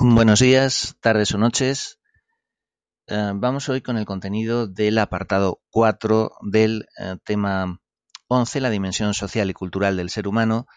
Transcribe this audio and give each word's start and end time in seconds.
Buenos 0.00 0.38
días, 0.38 0.96
tardes 1.00 1.34
o 1.34 1.38
noches. 1.38 1.98
Eh, 3.08 3.32
vamos 3.34 3.68
hoy 3.68 3.80
con 3.80 3.98
el 3.98 4.04
contenido 4.04 4.68
del 4.68 4.96
apartado 4.96 5.60
4 5.70 6.30
del 6.42 6.86
eh, 7.00 7.16
tema 7.24 7.80
11, 8.28 8.60
la 8.60 8.70
dimensión 8.70 9.12
social 9.12 9.50
y 9.50 9.54
cultural 9.54 9.96
del 9.96 10.10
ser 10.10 10.28
humano. 10.28 10.68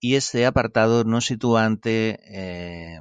Y 0.00 0.14
este 0.14 0.46
apartado 0.46 1.04
nos 1.04 1.26
sitúa 1.26 1.66
ante 1.66 2.18
eh, 2.24 2.98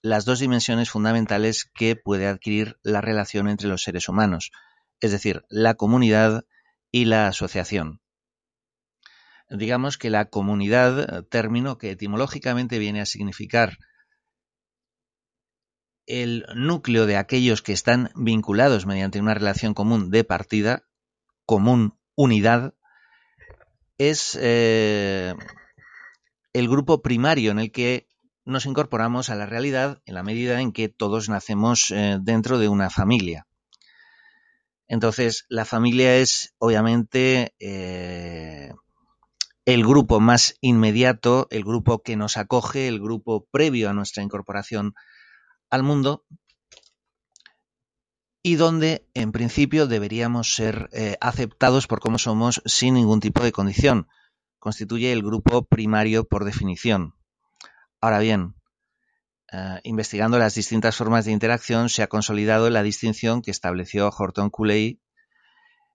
las 0.00 0.24
dos 0.24 0.38
dimensiones 0.38 0.88
fundamentales 0.88 1.70
que 1.74 1.96
puede 1.96 2.26
adquirir 2.26 2.78
la 2.82 3.02
relación 3.02 3.46
entre 3.50 3.68
los 3.68 3.82
seres 3.82 4.08
humanos, 4.08 4.52
es 5.00 5.12
decir, 5.12 5.44
la 5.50 5.74
comunidad 5.74 6.46
y 6.90 7.04
la 7.04 7.26
asociación. 7.26 8.00
Digamos 9.50 9.98
que 9.98 10.08
la 10.08 10.30
comunidad, 10.30 11.24
término 11.24 11.76
que 11.76 11.90
etimológicamente 11.90 12.78
viene 12.78 13.02
a 13.02 13.06
significar 13.06 13.76
el 16.10 16.44
núcleo 16.54 17.06
de 17.06 17.16
aquellos 17.16 17.62
que 17.62 17.72
están 17.72 18.10
vinculados 18.16 18.84
mediante 18.84 19.20
una 19.20 19.34
relación 19.34 19.74
común 19.74 20.10
de 20.10 20.24
partida, 20.24 20.84
común 21.46 21.94
unidad, 22.16 22.74
es 23.96 24.36
eh, 24.40 25.34
el 26.52 26.68
grupo 26.68 27.00
primario 27.00 27.52
en 27.52 27.60
el 27.60 27.70
que 27.70 28.08
nos 28.44 28.66
incorporamos 28.66 29.30
a 29.30 29.36
la 29.36 29.46
realidad 29.46 30.02
en 30.04 30.14
la 30.14 30.24
medida 30.24 30.60
en 30.60 30.72
que 30.72 30.88
todos 30.88 31.28
nacemos 31.28 31.90
eh, 31.90 32.18
dentro 32.20 32.58
de 32.58 32.68
una 32.68 32.90
familia. 32.90 33.46
Entonces, 34.88 35.46
la 35.48 35.64
familia 35.64 36.16
es 36.16 36.54
obviamente 36.58 37.54
eh, 37.60 38.72
el 39.64 39.86
grupo 39.86 40.18
más 40.18 40.56
inmediato, 40.60 41.46
el 41.50 41.62
grupo 41.62 42.02
que 42.02 42.16
nos 42.16 42.36
acoge, 42.36 42.88
el 42.88 42.98
grupo 42.98 43.46
previo 43.52 43.88
a 43.88 43.92
nuestra 43.92 44.24
incorporación 44.24 44.94
al 45.70 45.82
mundo 45.82 46.26
y 48.42 48.56
donde 48.56 49.06
en 49.14 49.32
principio 49.32 49.86
deberíamos 49.86 50.54
ser 50.54 50.88
eh, 50.92 51.16
aceptados 51.20 51.86
por 51.86 52.00
cómo 52.00 52.18
somos 52.18 52.62
sin 52.64 52.94
ningún 52.94 53.20
tipo 53.20 53.42
de 53.42 53.52
condición. 53.52 54.08
Constituye 54.58 55.12
el 55.12 55.22
grupo 55.22 55.64
primario 55.64 56.24
por 56.24 56.44
definición. 56.44 57.14
Ahora 58.00 58.18
bien, 58.18 58.54
eh, 59.52 59.80
investigando 59.84 60.38
las 60.38 60.54
distintas 60.54 60.96
formas 60.96 61.24
de 61.24 61.32
interacción 61.32 61.88
se 61.88 62.02
ha 62.02 62.08
consolidado 62.08 62.70
la 62.70 62.82
distinción 62.82 63.42
que 63.42 63.50
estableció 63.50 64.08
Horton 64.08 64.50
Cooley 64.50 65.00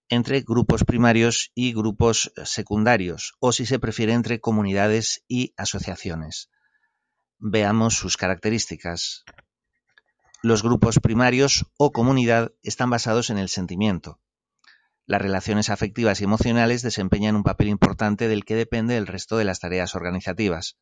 entre 0.09 0.41
grupos 0.41 0.83
primarios 0.83 1.51
y 1.55 1.73
grupos 1.73 2.31
secundarios, 2.43 3.33
o 3.39 3.51
si 3.51 3.65
se 3.65 3.79
prefiere 3.79 4.13
entre 4.13 4.39
comunidades 4.39 5.23
y 5.27 5.53
asociaciones. 5.57 6.51
Veamos 7.39 7.95
sus 7.95 8.17
características. 8.17 9.23
Los 10.45 10.61
grupos 10.61 10.99
primarios 10.99 11.65
o 11.75 11.91
comunidad 11.91 12.53
están 12.61 12.91
basados 12.91 13.31
en 13.31 13.39
el 13.39 13.49
sentimiento. 13.49 14.19
Las 15.07 15.19
relaciones 15.19 15.71
afectivas 15.71 16.21
y 16.21 16.25
emocionales 16.25 16.83
desempeñan 16.83 17.35
un 17.35 17.41
papel 17.41 17.67
importante 17.67 18.27
del 18.27 18.45
que 18.45 18.53
depende 18.53 18.95
el 18.95 19.07
resto 19.07 19.37
de 19.37 19.43
las 19.43 19.59
tareas 19.59 19.95
organizativas. 19.95 20.77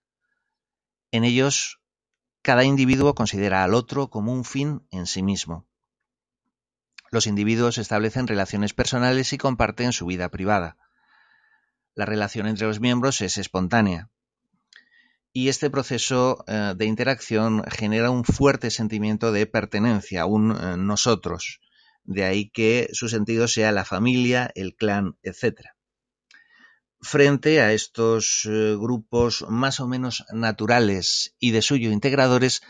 En 1.11 1.23
ellos, 1.23 1.79
cada 2.41 2.65
individuo 2.65 3.15
considera 3.15 3.63
al 3.63 3.73
otro 3.73 4.09
como 4.09 4.33
un 4.33 4.43
fin 4.43 4.85
en 4.91 5.05
sí 5.05 5.23
mismo. 5.23 5.65
Los 7.09 7.25
individuos 7.25 7.77
establecen 7.77 8.27
relaciones 8.27 8.73
personales 8.73 9.31
y 9.31 9.37
comparten 9.37 9.93
su 9.93 10.05
vida 10.05 10.27
privada. 10.27 10.75
La 11.95 12.03
relación 12.05 12.47
entre 12.47 12.67
los 12.67 12.81
miembros 12.81 13.21
es 13.21 13.37
espontánea 13.37 14.09
y 15.33 15.49
este 15.49 15.71
proceso 15.71 16.45
eh, 16.47 16.75
de 16.77 16.85
interacción 16.85 17.63
genera 17.69 18.11
un 18.11 18.23
fuerte 18.23 18.69
sentimiento 18.69 19.31
de 19.31 19.47
pertenencia, 19.47 20.27
un 20.27 20.51
eh, 20.51 20.77
nosotros. 20.77 21.59
De 22.03 22.23
ahí 22.23 22.49
que 22.49 22.89
su 22.93 23.09
sentido 23.09 23.47
sea 23.47 23.71
la 23.71 23.83
familia, 23.83 24.51
el 24.53 24.75
clan, 24.75 25.17
etc. 25.23 25.69
Frente 27.01 27.61
a 27.61 27.73
estos 27.73 28.45
eh, 28.45 28.75
grupos 28.77 29.45
más 29.49 29.79
o 29.79 29.87
menos 29.87 30.23
naturales 30.31 31.35
y 31.39 31.51
de 31.51 31.63
suyo 31.63 31.89
integradores, 31.91 32.61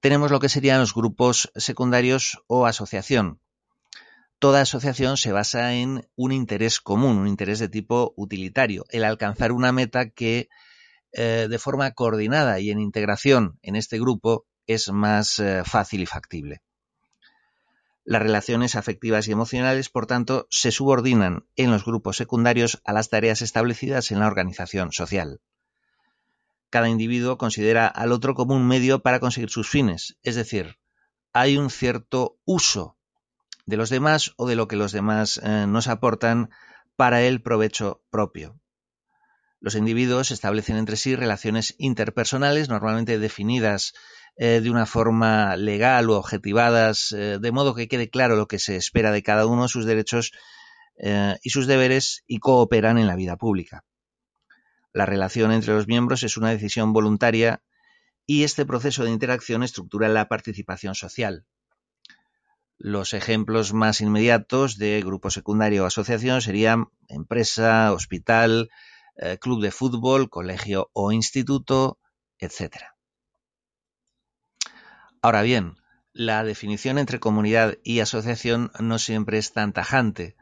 tenemos 0.00 0.30
lo 0.30 0.38
que 0.38 0.48
serían 0.48 0.80
los 0.80 0.94
grupos 0.94 1.50
secundarios 1.56 2.38
o 2.46 2.66
asociación. 2.66 3.40
Toda 4.38 4.60
asociación 4.60 5.16
se 5.16 5.32
basa 5.32 5.74
en 5.74 6.08
un 6.14 6.32
interés 6.32 6.80
común, 6.80 7.16
un 7.16 7.28
interés 7.28 7.58
de 7.58 7.68
tipo 7.68 8.12
utilitario, 8.16 8.84
el 8.90 9.04
alcanzar 9.04 9.52
una 9.52 9.72
meta 9.72 10.10
que 10.10 10.48
eh, 11.12 11.46
de 11.48 11.58
forma 11.58 11.90
coordinada 11.92 12.60
y 12.60 12.70
en 12.70 12.80
integración 12.80 13.58
en 13.62 13.76
este 13.76 13.98
grupo 13.98 14.46
es 14.66 14.90
más 14.90 15.38
eh, 15.38 15.62
fácil 15.64 16.02
y 16.02 16.06
factible. 16.06 16.62
Las 18.04 18.22
relaciones 18.22 18.74
afectivas 18.74 19.28
y 19.28 19.32
emocionales, 19.32 19.88
por 19.88 20.06
tanto, 20.06 20.48
se 20.50 20.72
subordinan 20.72 21.44
en 21.54 21.70
los 21.70 21.84
grupos 21.84 22.16
secundarios 22.16 22.80
a 22.84 22.92
las 22.92 23.10
tareas 23.10 23.42
establecidas 23.42 24.10
en 24.10 24.18
la 24.18 24.26
organización 24.26 24.92
social. 24.92 25.40
Cada 26.70 26.88
individuo 26.88 27.38
considera 27.38 27.86
al 27.86 28.12
otro 28.12 28.34
como 28.34 28.56
un 28.56 28.66
medio 28.66 29.02
para 29.02 29.20
conseguir 29.20 29.50
sus 29.50 29.68
fines, 29.68 30.16
es 30.22 30.34
decir, 30.34 30.78
hay 31.32 31.58
un 31.58 31.70
cierto 31.70 32.38
uso 32.44 32.96
de 33.66 33.76
los 33.76 33.90
demás 33.90 34.32
o 34.36 34.48
de 34.48 34.56
lo 34.56 34.68
que 34.68 34.76
los 34.76 34.90
demás 34.90 35.40
eh, 35.42 35.66
nos 35.68 35.86
aportan 35.86 36.50
para 36.96 37.22
el 37.22 37.42
provecho 37.42 38.02
propio. 38.10 38.61
Los 39.62 39.76
individuos 39.76 40.32
establecen 40.32 40.76
entre 40.76 40.96
sí 40.96 41.14
relaciones 41.14 41.76
interpersonales, 41.78 42.68
normalmente 42.68 43.20
definidas 43.20 43.94
eh, 44.36 44.60
de 44.60 44.68
una 44.68 44.86
forma 44.86 45.54
legal 45.54 46.10
o 46.10 46.16
objetivadas, 46.16 47.12
eh, 47.12 47.38
de 47.40 47.52
modo 47.52 47.72
que 47.72 47.86
quede 47.86 48.10
claro 48.10 48.34
lo 48.34 48.48
que 48.48 48.58
se 48.58 48.74
espera 48.74 49.12
de 49.12 49.22
cada 49.22 49.46
uno, 49.46 49.68
sus 49.68 49.86
derechos 49.86 50.32
eh, 50.96 51.36
y 51.44 51.50
sus 51.50 51.68
deberes, 51.68 52.24
y 52.26 52.40
cooperan 52.40 52.98
en 52.98 53.06
la 53.06 53.14
vida 53.14 53.36
pública. 53.36 53.84
La 54.92 55.06
relación 55.06 55.52
entre 55.52 55.74
los 55.74 55.86
miembros 55.86 56.24
es 56.24 56.36
una 56.36 56.50
decisión 56.50 56.92
voluntaria 56.92 57.62
y 58.26 58.42
este 58.42 58.66
proceso 58.66 59.04
de 59.04 59.12
interacción 59.12 59.62
estructura 59.62 60.08
la 60.08 60.26
participación 60.26 60.96
social. 60.96 61.46
Los 62.78 63.14
ejemplos 63.14 63.72
más 63.74 64.00
inmediatos 64.00 64.76
de 64.76 65.00
grupo 65.02 65.30
secundario 65.30 65.84
o 65.84 65.86
asociación 65.86 66.42
serían 66.42 66.88
empresa, 67.06 67.92
hospital, 67.92 68.68
eh, 69.16 69.38
club 69.38 69.62
de 69.62 69.70
fútbol, 69.70 70.30
colegio 70.30 70.90
o 70.92 71.12
instituto, 71.12 71.98
etc. 72.38 72.76
Ahora 75.20 75.42
bien, 75.42 75.76
la 76.12 76.44
definición 76.44 76.98
entre 76.98 77.20
comunidad 77.20 77.78
y 77.84 78.00
asociación 78.00 78.70
no 78.80 78.98
siempre 78.98 79.38
es 79.38 79.52
tan 79.52 79.72
tajante. 79.72 80.36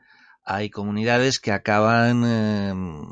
Hay 0.45 0.71
comunidades 0.71 1.39
que 1.39 1.53
acaban 1.53 2.25
em, 2.25 3.07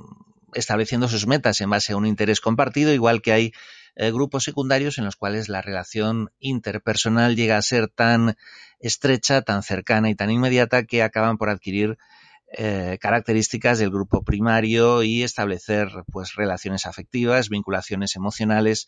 estableciendo 0.54 1.08
sus 1.08 1.26
metas 1.26 1.60
en 1.60 1.70
base 1.70 1.92
a 1.92 1.96
un 1.96 2.06
interés 2.06 2.40
compartido, 2.40 2.92
igual 2.92 3.22
que 3.22 3.32
hay 3.32 3.52
eh, 3.96 4.10
grupos 4.10 4.44
secundarios 4.44 4.98
en 4.98 5.04
los 5.04 5.16
cuales 5.16 5.48
la 5.48 5.60
relación 5.60 6.30
interpersonal 6.38 7.36
llega 7.36 7.56
a 7.56 7.62
ser 7.62 7.88
tan 7.88 8.36
estrecha, 8.80 9.42
tan 9.42 9.62
cercana 9.62 10.08
y 10.08 10.14
tan 10.14 10.30
inmediata 10.30 10.84
que 10.84 11.02
acaban 11.02 11.36
por 11.36 11.50
adquirir 11.50 11.98
eh, 12.50 12.96
características 13.00 13.78
del 13.78 13.90
grupo 13.90 14.24
primario 14.24 15.02
y 15.02 15.22
establecer 15.22 15.88
pues 16.10 16.34
relaciones 16.34 16.86
afectivas, 16.86 17.50
vinculaciones 17.50 18.16
emocionales, 18.16 18.86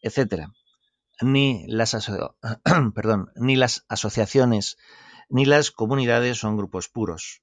etcétera. 0.00 0.50
Ni 1.20 1.66
las, 1.68 1.94
asociaciones 3.88 4.76
ni 5.28 5.44
las 5.44 5.70
comunidades 5.70 6.38
son 6.38 6.56
grupos 6.56 6.88
puros. 6.88 7.42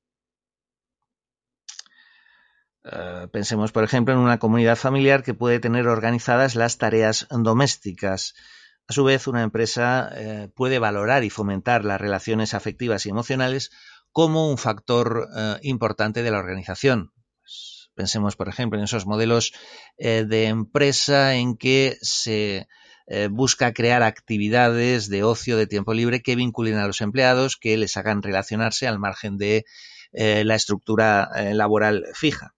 Eh, 2.84 3.28
pensemos, 3.32 3.72
por 3.72 3.84
ejemplo, 3.84 4.14
en 4.14 4.20
una 4.20 4.40
comunidad 4.40 4.76
familiar 4.76 5.24
que 5.24 5.34
puede 5.34 5.60
tener 5.60 5.88
organizadas 5.88 6.56
las 6.56 6.78
tareas 6.78 7.28
domésticas. 7.30 8.34
A 8.88 8.94
su 8.94 9.04
vez, 9.04 9.28
una 9.28 9.42
empresa 9.42 10.10
eh, 10.14 10.50
puede 10.56 10.80
valorar 10.80 11.24
y 11.24 11.30
fomentar 11.30 11.86
las 11.86 12.00
relaciones 12.00 12.54
afectivas 12.54 13.06
y 13.06 13.10
emocionales 13.10 13.72
como 14.16 14.50
un 14.50 14.58
factor 14.58 15.28
eh, 15.36 15.58
importante 15.64 16.24
de 16.24 16.32
la 16.32 16.40
organización. 16.40 17.12
Pues, 17.42 17.90
pensemos, 17.96 18.38
por 18.38 18.48
ejemplo, 18.48 18.80
en 18.80 18.86
esos 18.86 19.06
modelos 19.06 19.52
eh, 19.98 20.24
de 20.26 20.46
empresa 20.46 21.36
en 21.36 21.58
que 21.58 21.98
se 22.00 22.70
eh, 23.08 23.28
busca 23.30 23.74
crear 23.74 24.04
actividades 24.04 25.10
de 25.10 25.24
ocio, 25.26 25.58
de 25.58 25.68
tiempo 25.68 25.94
libre 25.94 26.22
que 26.22 26.38
vinculen 26.38 26.78
a 26.78 26.88
los 26.88 27.02
empleados, 27.02 27.58
que 27.58 27.76
les 27.76 27.98
hagan 27.98 28.24
relacionarse 28.24 28.88
al 28.88 29.00
margen 29.00 29.38
de 29.38 29.66
la 30.14 30.56
estructura 30.56 31.30
laboral 31.52 32.06
fija. 32.14 32.56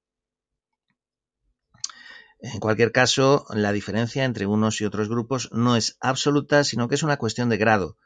En 2.40 2.60
cualquier 2.60 2.92
caso, 2.92 3.48
la 3.50 3.72
diferencia 3.72 4.26
entre 4.26 4.46
unos 4.46 4.80
y 4.80 4.86
otros 4.86 5.10
grupos 5.10 5.50
no 5.52 5.76
es 5.76 5.98
absoluta, 6.02 6.64
sino 6.64 6.88
que 6.88 6.94
es 6.94 7.02
una 7.02 7.18
cuestión 7.18 7.50
de 7.50 7.58
grado 7.58 7.98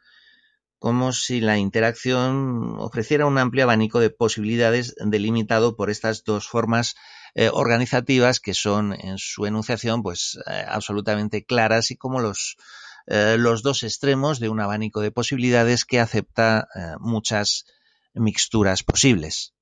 como 0.82 1.14
si 1.14 1.42
la 1.42 1.60
interacción 1.60 2.74
ofreciera 2.80 3.28
un 3.28 3.38
amplio 3.38 3.66
abanico 3.66 4.00
de 4.00 4.10
posibilidades 4.10 4.96
delimitado 4.98 5.76
por 5.76 5.92
estas 5.92 6.24
dos 6.24 6.48
formas 6.48 6.96
eh, 7.36 7.52
organizativas 7.54 8.40
que 8.40 8.56
son 8.56 8.94
en 9.00 9.20
su 9.20 9.46
enunciación 9.46 10.02
pues 10.02 10.40
eh, 10.48 10.66
absolutamente 10.68 11.46
claras 11.46 11.92
y 11.92 11.98
como 11.98 12.20
los 12.20 12.58
eh, 13.06 13.36
los 13.38 13.62
dos 13.62 13.84
extremos 13.84 14.40
de 14.40 14.50
un 14.50 14.60
abanico 14.60 15.02
de 15.02 15.12
posibilidades 15.12 15.86
que 15.86 16.00
acepta 16.00 16.68
muchas 17.00 17.66
mixturas 18.16 18.82
posibles. 18.82 19.54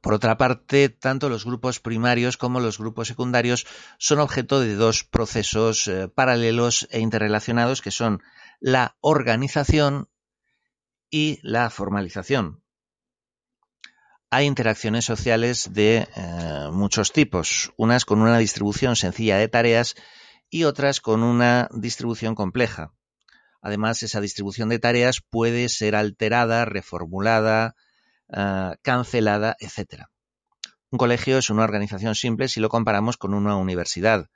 Por 0.00 0.14
otra 0.14 0.38
parte, 0.38 0.88
tanto 0.88 1.28
los 1.28 1.44
grupos 1.44 1.80
primarios 1.80 2.38
como 2.38 2.60
los 2.60 2.78
grupos 2.78 3.08
secundarios 3.08 3.66
son 3.98 4.20
objeto 4.20 4.60
de 4.60 4.74
dos 4.74 5.04
procesos 5.04 5.90
paralelos 6.14 6.88
e 6.90 7.00
interrelacionados 7.00 7.82
que 7.82 7.90
son 7.90 8.22
la 8.60 8.96
organización 9.00 10.08
y 11.10 11.38
la 11.42 11.70
formalización. 11.70 12.62
Hay 14.30 14.46
interacciones 14.46 15.04
sociales 15.04 15.72
de 15.72 16.08
eh, 16.16 16.68
muchos 16.72 17.12
tipos, 17.12 17.72
unas 17.76 18.04
con 18.04 18.20
una 18.20 18.38
distribución 18.38 18.96
sencilla 18.96 19.38
de 19.38 19.48
tareas 19.48 19.94
y 20.50 20.64
otras 20.64 21.00
con 21.00 21.22
una 21.22 21.68
distribución 21.72 22.34
compleja. 22.34 22.92
Además, 23.62 24.02
esa 24.02 24.20
distribución 24.20 24.68
de 24.68 24.78
tareas 24.78 25.20
puede 25.30 25.68
ser 25.68 25.94
alterada, 25.94 26.64
reformulada, 26.64 27.76
eh, 28.28 28.72
cancelada, 28.82 29.56
etc. 29.60 30.04
Un 30.90 30.98
colegio 30.98 31.38
es 31.38 31.50
una 31.50 31.64
organización 31.64 32.14
simple 32.14 32.48
si 32.48 32.60
lo 32.60 32.68
comparamos 32.68 33.16
con 33.16 33.32
una 33.32 33.56
universidad, 33.56 34.26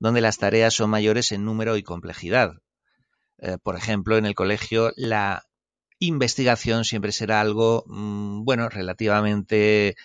donde 0.00 0.20
las 0.20 0.38
tareas 0.38 0.74
son 0.74 0.90
mayores 0.90 1.32
en 1.32 1.44
número 1.44 1.76
y 1.76 1.82
complejidad. 1.82 2.54
Eh, 3.38 3.58
por 3.62 3.76
ejemplo, 3.76 4.16
en 4.16 4.26
el 4.26 4.34
colegio 4.34 4.92
la 4.96 5.44
investigación 5.98 6.84
siempre 6.84 7.12
será 7.12 7.40
algo, 7.40 7.84
mm, 7.86 8.44
bueno, 8.44 8.68
relativamente 8.68 9.96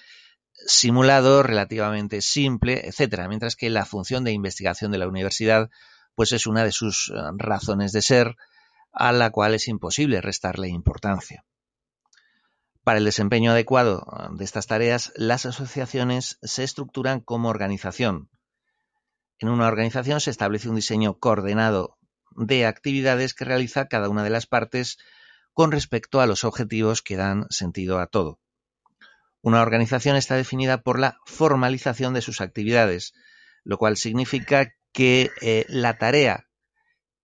simulado, 0.65 1.43
relativamente 1.43 2.21
simple, 2.21 2.87
etcétera, 2.87 3.27
mientras 3.27 3.55
que 3.55 3.69
la 3.69 3.85
función 3.85 4.23
de 4.23 4.31
investigación 4.31 4.91
de 4.91 4.97
la 4.97 5.07
universidad 5.07 5.69
pues 6.15 6.31
es 6.31 6.47
una 6.47 6.63
de 6.63 6.71
sus 6.71 7.11
eh, 7.13 7.19
razones 7.37 7.91
de 7.91 8.01
ser 8.01 8.35
a 8.91 9.11
la 9.11 9.31
cual 9.31 9.55
es 9.55 9.67
imposible 9.67 10.21
restarle 10.21 10.69
importancia. 10.69 11.43
Para 12.83 12.99
el 12.99 13.05
desempeño 13.05 13.51
adecuado 13.51 14.05
eh, 14.05 14.27
de 14.33 14.43
estas 14.43 14.67
tareas, 14.67 15.11
las 15.15 15.45
asociaciones 15.45 16.37
se 16.43 16.63
estructuran 16.63 17.19
como 17.19 17.49
organización. 17.49 18.29
En 19.39 19.49
una 19.49 19.67
organización 19.67 20.21
se 20.21 20.29
establece 20.29 20.69
un 20.69 20.75
diseño 20.75 21.17
coordenado 21.17 21.97
de 22.35 22.65
actividades 22.65 23.33
que 23.33 23.45
realiza 23.45 23.87
cada 23.87 24.09
una 24.09 24.23
de 24.23 24.29
las 24.29 24.45
partes 24.45 24.97
con 25.53 25.71
respecto 25.71 26.19
a 26.19 26.25
los 26.25 26.43
objetivos 26.43 27.01
que 27.01 27.15
dan 27.15 27.45
sentido 27.49 27.99
a 27.99 28.07
todo. 28.07 28.39
Una 29.41 29.61
organización 29.61 30.15
está 30.15 30.35
definida 30.35 30.81
por 30.81 30.99
la 30.99 31.17
formalización 31.25 32.13
de 32.13 32.21
sus 32.21 32.41
actividades, 32.41 33.13
lo 33.63 33.77
cual 33.77 33.97
significa 33.97 34.73
que 34.93 35.31
eh, 35.41 35.65
la 35.67 35.97
tarea 35.97 36.47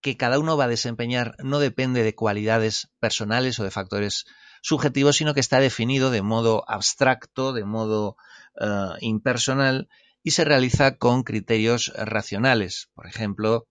que 0.01 0.17
cada 0.17 0.39
uno 0.39 0.57
va 0.57 0.65
a 0.65 0.69
desempeñar 0.69 1.35
no 1.39 1.59
depende 1.59 2.03
de 2.03 2.15
cualidades 2.15 2.89
personales 2.99 3.59
o 3.59 3.63
de 3.63 3.71
factores 3.71 4.25
subjetivos, 4.61 5.17
sino 5.17 5.33
que 5.33 5.39
está 5.39 5.59
definido 5.59 6.11
de 6.11 6.21
modo 6.21 6.63
abstracto, 6.67 7.53
de 7.53 7.65
modo 7.65 8.15
eh, 8.59 8.65
impersonal 9.01 9.89
y 10.23 10.31
se 10.31 10.45
realiza 10.45 10.97
con 10.97 11.23
criterios 11.23 11.93
racionales. 11.95 12.89
Por 12.93 13.07
ejemplo, 13.07 13.67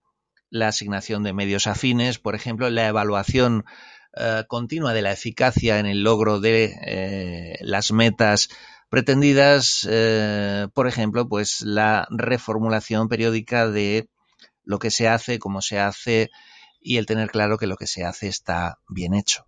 la 0.49 0.69
asignación 0.69 1.23
de 1.23 1.33
medios 1.33 1.67
afines, 1.67 2.19
por 2.19 2.35
ejemplo, 2.35 2.69
la 2.69 2.87
evaluación 2.87 3.65
eh, 4.15 4.43
continua 4.47 4.93
de 4.93 5.03
la 5.03 5.11
eficacia 5.11 5.79
en 5.79 5.85
el 5.85 6.03
logro 6.03 6.39
de 6.39 6.75
eh, 6.85 7.57
las 7.61 7.91
metas 7.91 8.49
pretendidas, 8.89 9.87
eh, 9.89 10.67
por 10.73 10.87
ejemplo, 10.87 11.29
pues 11.29 11.61
la 11.61 12.07
reformulación 12.09 13.07
periódica 13.07 13.67
de 13.69 14.09
lo 14.63 14.79
que 14.79 14.89
se 14.89 15.07
hace, 15.07 15.37
cómo 15.37 15.61
se 15.61 15.79
hace 15.79 16.31
y 16.81 16.97
el 16.97 17.05
tener 17.05 17.29
claro 17.29 17.57
que 17.57 17.67
lo 17.67 17.77
que 17.77 17.85
se 17.85 18.03
hace 18.03 18.27
está 18.27 18.79
bien 18.87 19.13
hecho. 19.13 19.45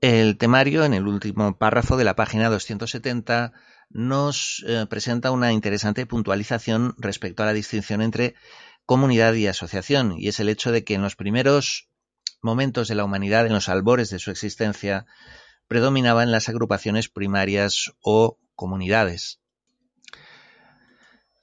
El 0.00 0.38
temario, 0.38 0.84
en 0.84 0.94
el 0.94 1.06
último 1.06 1.56
párrafo 1.56 1.96
de 1.96 2.04
la 2.04 2.16
página 2.16 2.48
270, 2.48 3.52
nos 3.90 4.64
presenta 4.88 5.30
una 5.30 5.52
interesante 5.52 6.06
puntualización 6.06 6.94
respecto 6.98 7.42
a 7.42 7.46
la 7.46 7.52
distinción 7.52 8.00
entre 8.00 8.34
comunidad 8.90 9.34
y 9.34 9.46
asociación, 9.46 10.16
y 10.18 10.26
es 10.26 10.40
el 10.40 10.48
hecho 10.48 10.72
de 10.72 10.82
que 10.82 10.94
en 10.94 11.02
los 11.02 11.14
primeros 11.14 11.88
momentos 12.42 12.88
de 12.88 12.96
la 12.96 13.04
humanidad, 13.04 13.46
en 13.46 13.52
los 13.52 13.68
albores 13.68 14.10
de 14.10 14.18
su 14.18 14.32
existencia, 14.32 15.06
predominaban 15.68 16.32
las 16.32 16.48
agrupaciones 16.48 17.08
primarias 17.08 17.92
o 18.00 18.40
comunidades. 18.56 19.38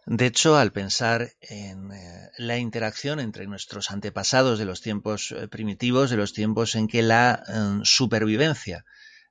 De 0.05 0.25
hecho, 0.25 0.57
al 0.57 0.73
pensar 0.73 1.35
en 1.39 1.93
eh, 1.93 2.31
la 2.37 2.57
interacción 2.57 3.21
entre 3.21 3.47
nuestros 3.47 3.91
antepasados 3.91 4.59
de 4.59 4.65
los 4.65 4.81
tiempos 4.81 5.31
eh, 5.31 5.47
primitivos, 5.47 6.09
de 6.09 6.17
los 6.17 6.33
tiempos 6.33 6.75
en 6.75 6.89
que 6.89 7.01
la 7.01 7.45
eh, 7.47 7.79
supervivencia 7.83 8.83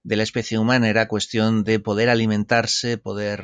de 0.05 0.17
la 0.17 0.23
especie 0.23 0.59
humana 0.59 0.89
era 0.89 1.07
cuestión 1.07 1.65
de 1.65 1.81
poder 1.81 2.09
alimentarse, 2.09 2.97
poder 2.97 3.41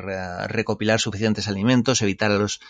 recopilar 0.47 0.99
suficientes 0.99 1.47
alimentos, 1.47 2.01
evitar 2.01 2.31
los 2.31 2.61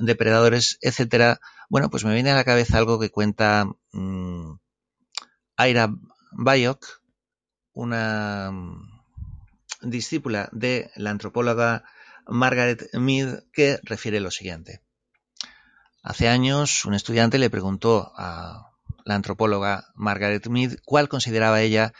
depredadores, 0.00 0.78
etcétera, 0.80 1.40
bueno, 1.68 1.90
pues 1.90 2.04
me 2.04 2.14
viene 2.14 2.30
a 2.30 2.36
la 2.36 2.44
cabeza 2.44 2.78
algo 2.78 2.98
que 2.98 3.10
cuenta 3.10 3.66
mm, 3.92 4.52
Aira 5.56 5.90
Bayok, 6.32 7.02
una 7.72 8.50
mm, 8.52 9.00
discípula 9.82 10.48
de 10.52 10.90
la 10.96 11.10
antropóloga 11.10 11.84
Margaret 12.26 12.88
Mead, 12.94 13.44
que 13.52 13.78
refiere 13.82 14.20
lo 14.20 14.30
siguiente. 14.30 14.82
Hace 16.02 16.28
años 16.28 16.84
un 16.84 16.94
estudiante 16.94 17.38
le 17.38 17.50
preguntó 17.50 18.12
a 18.16 18.70
la 19.04 19.14
antropóloga 19.14 19.88
Margaret 19.94 20.46
Mead 20.48 20.76
cuál 20.84 21.08
consideraba 21.08 21.60
ella 21.60 21.92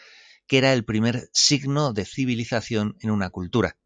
que 0.46 0.58
era 0.58 0.72
el 0.72 0.84
primer 0.84 1.28
signo 1.32 1.92
de 1.92 2.04
civilización 2.04 2.96
en 3.00 3.10
una 3.10 3.30
cultura. 3.30 3.76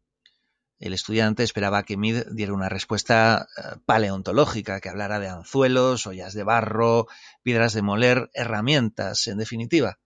El 0.83 0.93
estudiante 0.93 1.43
esperaba 1.43 1.83
que 1.83 1.95
Mead 1.95 2.25
diera 2.31 2.51
una 2.51 2.67
respuesta 2.67 3.47
eh, 3.55 3.77
paleontológica, 3.85 4.81
que 4.81 4.89
hablara 4.89 5.21
de 5.21 5.29
anzuelos, 5.29 6.05
ollas 6.07 6.33
de 6.33 6.43
barro, 6.43 7.07
piedras 7.41 7.71
de 7.71 7.81
moler, 7.81 8.29
herramientas, 8.33 9.27
en 9.27 9.37
definitiva. 9.37 9.99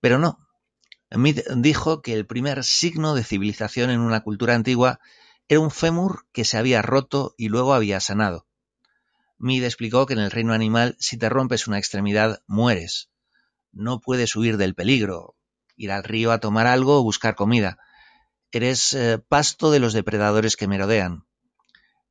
Pero 0.00 0.18
no. 0.18 0.40
Mead 1.12 1.44
dijo 1.54 2.02
que 2.02 2.14
el 2.14 2.26
primer 2.26 2.64
signo 2.64 3.14
de 3.14 3.22
civilización 3.22 3.90
en 3.90 4.00
una 4.00 4.22
cultura 4.22 4.56
antigua 4.56 4.98
era 5.46 5.60
un 5.60 5.70
fémur 5.70 6.26
que 6.32 6.44
se 6.44 6.58
había 6.58 6.82
roto 6.82 7.36
y 7.38 7.48
luego 7.48 7.72
había 7.72 8.00
sanado. 8.00 8.48
Mead 9.38 9.62
explicó 9.62 10.06
que 10.06 10.14
en 10.14 10.18
el 10.18 10.32
reino 10.32 10.52
animal, 10.52 10.96
si 10.98 11.16
te 11.16 11.28
rompes 11.28 11.68
una 11.68 11.78
extremidad, 11.78 12.42
mueres. 12.48 13.08
No 13.70 14.00
puedes 14.00 14.34
huir 14.34 14.56
del 14.56 14.74
peligro, 14.74 15.36
ir 15.76 15.92
al 15.92 16.02
río 16.02 16.32
a 16.32 16.40
tomar 16.40 16.66
algo 16.66 16.98
o 16.98 17.04
buscar 17.04 17.36
comida. 17.36 17.78
Eres 18.54 18.92
eh, 18.92 19.18
pasto 19.18 19.70
de 19.70 19.80
los 19.80 19.94
depredadores 19.94 20.56
que 20.56 20.68
merodean. 20.68 21.24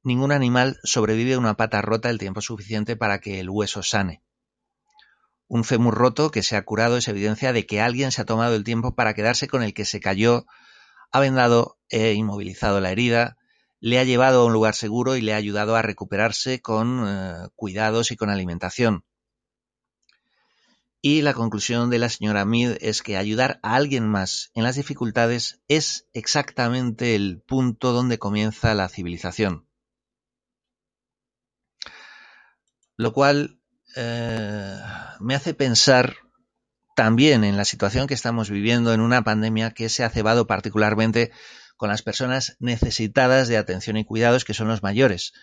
Ningún 0.02 0.32
animal 0.32 0.80
sobrevive 0.84 1.36
a 1.36 1.38
una 1.38 1.56
pata 1.56 1.84
rota 1.84 2.10
el 2.10 2.18
tiempo 2.18 2.42
suficiente 2.42 2.96
para 2.96 3.20
que 3.20 3.40
el 3.40 3.52
hueso 3.52 3.84
sane. 3.84 4.24
Un 5.48 5.64
fémur 5.64 5.94
roto 5.94 6.32
que 6.32 6.42
se 6.42 6.56
ha 6.56 6.66
curado 6.66 6.98
es 6.98 7.08
evidencia 7.08 7.54
de 7.54 7.68
que 7.68 7.80
alguien 7.80 8.12
se 8.12 8.24
ha 8.24 8.26
tomado 8.26 8.56
el 8.56 8.64
tiempo 8.64 8.96
para 8.96 9.14
quedarse 9.14 9.48
con 9.48 9.62
el 9.62 9.76
que 9.76 9.86
se 9.86 10.00
cayó, 10.00 10.48
ha 11.12 11.20
vendado 11.20 11.78
e 11.90 12.14
inmovilizado 12.14 12.82
la 12.82 12.92
herida, 12.92 13.38
le 13.80 14.00
ha 14.00 14.04
llevado 14.04 14.42
a 14.42 14.46
un 14.46 14.54
lugar 14.54 14.74
seguro 14.74 15.16
y 15.16 15.22
le 15.22 15.34
ha 15.34 15.38
ayudado 15.38 15.76
a 15.76 15.84
recuperarse 15.84 16.60
con 16.60 17.04
eh, 17.06 17.50
cuidados 17.56 18.12
y 18.12 18.16
con 18.16 18.32
alimentación. 18.32 19.06
Y 21.02 21.24
la 21.24 21.34
conclusión 21.34 21.90
de 21.90 21.98
la 21.98 22.10
señora 22.10 22.46
Mead 22.46 22.78
es 22.80 23.02
que 23.02 23.18
ayudar 23.18 23.60
a 23.64 23.76
alguien 23.76 24.08
más 24.08 24.52
en 24.54 24.64
las 24.64 24.76
dificultades 24.76 25.60
es 25.68 26.08
exactamente 26.14 27.16
el 27.16 27.42
punto 27.42 27.92
donde 27.92 28.20
comienza 28.20 28.76
la 28.76 28.88
civilización. 28.88 29.68
Lo 32.98 33.14
cual 33.14 33.60
eh, 33.96 34.78
me 35.20 35.34
hace 35.34 35.56
pensar 35.56 36.18
también 36.96 37.44
en 37.44 37.58
la 37.58 37.66
situación 37.66 38.06
que 38.06 38.14
estamos 38.14 38.52
viviendo 38.52 38.94
en 38.94 39.02
una 39.02 39.24
pandemia 39.24 39.72
que 39.72 39.90
se 39.90 40.04
ha 40.04 40.10
cebado 40.12 40.46
particularmente 40.46 41.32
con 41.78 41.90
las 41.90 42.04
personas 42.04 42.58
necesitadas 42.60 43.48
de 43.48 43.58
atención 43.58 43.98
y 43.98 44.06
cuidados, 44.06 44.46
que 44.46 44.54
son 44.54 44.68
los 44.68 44.84
mayores. 44.84 45.34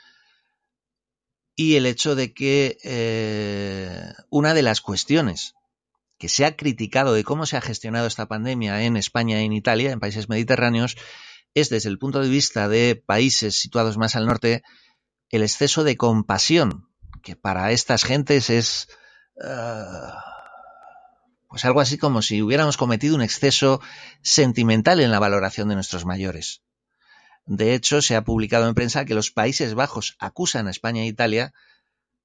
Y 1.56 1.74
el 1.74 1.86
hecho 1.86 2.14
de 2.14 2.32
que 2.32 2.78
eh, 2.84 3.87
una 4.38 4.54
de 4.54 4.62
las 4.62 4.80
cuestiones 4.80 5.54
que 6.16 6.28
se 6.28 6.44
ha 6.44 6.56
criticado 6.56 7.12
de 7.12 7.24
cómo 7.24 7.44
se 7.44 7.56
ha 7.56 7.60
gestionado 7.60 8.06
esta 8.06 8.26
pandemia 8.26 8.82
en 8.82 8.96
España 8.96 9.40
en 9.40 9.52
Italia, 9.52 9.90
en 9.90 9.98
países 9.98 10.28
mediterráneos, 10.28 10.96
es 11.54 11.70
desde 11.70 11.88
el 11.88 11.98
punto 11.98 12.20
de 12.20 12.28
vista 12.28 12.68
de 12.68 12.94
países 12.94 13.56
situados 13.56 13.98
más 13.98 14.14
al 14.14 14.26
norte, 14.26 14.62
el 15.30 15.42
exceso 15.42 15.82
de 15.82 15.96
compasión 15.96 16.88
que 17.22 17.34
para 17.34 17.72
estas 17.72 18.04
gentes 18.04 18.48
es 18.48 18.88
uh, 19.36 20.12
pues 21.48 21.64
algo 21.64 21.80
así 21.80 21.98
como 21.98 22.22
si 22.22 22.40
hubiéramos 22.40 22.76
cometido 22.76 23.16
un 23.16 23.22
exceso 23.22 23.80
sentimental 24.22 25.00
en 25.00 25.10
la 25.10 25.18
valoración 25.18 25.68
de 25.68 25.74
nuestros 25.74 26.04
mayores. 26.04 26.62
De 27.44 27.74
hecho, 27.74 28.02
se 28.02 28.14
ha 28.14 28.22
publicado 28.22 28.68
en 28.68 28.74
prensa 28.74 29.04
que 29.04 29.14
los 29.14 29.32
Países 29.32 29.74
Bajos 29.74 30.16
acusan 30.20 30.68
a 30.68 30.70
España 30.70 31.02
e 31.02 31.06
Italia 31.06 31.54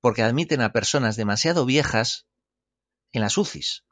porque 0.03 0.21
admiten 0.21 0.59
a 0.59 0.73
personas 0.73 1.15
demasiado 1.15 1.65
viejas 1.65 2.27
en 3.13 3.21
las 3.21 3.37
UCIs, 3.37 3.85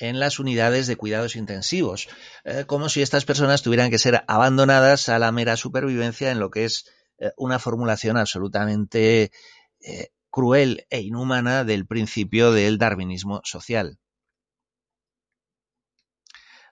en 0.00 0.18
las 0.18 0.40
unidades 0.40 0.88
de 0.88 0.96
cuidados 0.96 1.36
intensivos, 1.36 2.08
eh, 2.42 2.64
como 2.66 2.88
si 2.88 3.00
estas 3.00 3.24
personas 3.24 3.62
tuvieran 3.62 3.90
que 3.90 4.00
ser 4.00 4.24
abandonadas 4.26 5.08
a 5.08 5.20
la 5.20 5.30
mera 5.30 5.56
supervivencia 5.56 6.32
en 6.32 6.40
lo 6.40 6.50
que 6.50 6.64
es 6.64 6.90
eh, 7.18 7.30
una 7.36 7.60
formulación 7.60 8.16
absolutamente 8.16 9.30
eh, 9.82 10.08
cruel 10.30 10.88
e 10.90 11.00
inhumana 11.02 11.62
del 11.62 11.86
principio 11.86 12.50
del 12.50 12.76
darwinismo 12.76 13.40
social. 13.44 14.00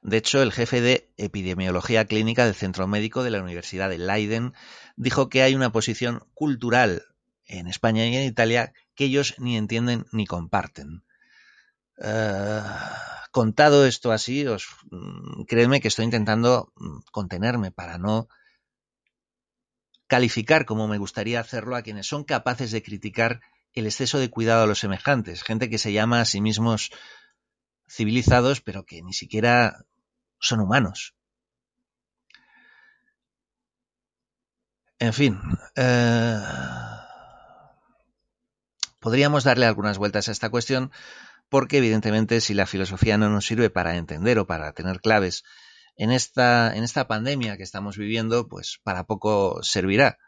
De 0.03 0.17
hecho, 0.17 0.43
el 0.43 0.51
jefe 0.51 0.81
de 0.81 1.13
epidemiología 1.17 2.07
clínica 2.07 2.45
del 2.45 2.57
Centro 2.57 2.89
Médico 2.89 3.23
de 3.23 3.31
la 3.31 3.41
Universidad 3.41 3.89
de 3.89 3.99
Leiden 3.99 4.53
dijo 4.97 5.29
que 5.29 5.43
hay 5.43 5.55
una 5.55 5.71
posición 5.71 6.25
cultural 6.35 7.05
en 7.49 7.67
España 7.67 8.07
y 8.07 8.17
en 8.17 8.25
Italia 8.25 8.73
que 8.95 9.07
ellos 9.07 9.35
ni 9.39 9.57
entienden 9.57 10.07
ni 10.13 10.27
comparten. 10.27 11.03
Uh, 11.97 12.63
contado 13.33 13.87
esto 13.87 14.13
así, 14.13 14.47
os, 14.47 14.69
mm, 14.91 15.45
créeme 15.45 15.81
que 15.81 15.89
estoy 15.89 16.05
intentando 16.05 16.73
mm, 16.77 16.99
contenerme 17.11 17.73
para 17.73 17.99
no 17.99 18.29
calificar 20.07 20.65
como 20.65 20.89
me 20.89 20.99
gustaría 20.99 21.41
hacerlo 21.41 21.77
a 21.77 21.83
quienes 21.83 22.07
son 22.07 22.25
capaces 22.25 22.71
de 22.71 22.83
criticar 22.83 23.41
el 23.75 23.87
exceso 23.87 24.19
de 24.19 24.31
cuidado 24.31 24.65
a 24.65 24.67
los 24.67 24.79
semejantes, 24.79 25.43
gente 25.43 25.69
que 25.69 25.79
se 25.79 25.93
llama 25.93 26.21
a 26.21 26.25
sí 26.25 26.41
mismos 26.41 26.91
civilizados, 27.89 28.61
pero 28.61 28.85
que 28.85 29.03
ni 29.03 29.13
siquiera 29.13 29.85
son 30.39 30.61
humanos. 30.61 31.15
En 34.99 35.13
fin, 35.13 35.39
eh, 35.77 36.41
podríamos 39.01 39.45
darle 39.45 39.67
algunas 39.67 39.99
vueltas 39.99 40.29
a 40.29 40.33
esta 40.33 40.51
cuestión 40.51 40.91
porque 41.49 41.79
evidentemente 41.79 42.41
si 42.41 42.55
la 42.55 42.67
filosofía 42.67 43.17
no 43.17 43.31
nos 43.31 43.47
sirve 43.47 43.71
para 43.71 43.97
entender 43.97 44.39
o 44.39 44.47
para 44.47 44.73
tener 44.73 45.01
claves 45.01 45.45
en 45.97 46.13
esta, 46.13 46.77
en 46.77 46.85
esta 46.85 47.09
pandemia 47.09 47.57
que 47.57 47.63
estamos 47.63 47.97
viviendo, 47.97 48.49
pues 48.49 48.81
para 48.85 49.05
poco 49.05 49.63
servirá. 49.63 50.19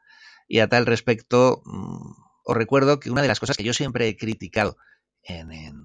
Y 0.49 0.61
a 0.61 0.69
tal 0.69 0.87
respecto, 0.87 1.63
mm, 1.65 2.13
os 2.45 2.57
recuerdo 2.57 2.99
que 2.99 3.11
una 3.11 3.23
de 3.23 3.29
las 3.29 3.39
cosas 3.39 3.57
que 3.57 3.65
yo 3.65 3.73
siempre 3.73 4.09
he 4.09 4.17
criticado 4.17 4.77
en, 5.23 5.53
en 5.53 5.85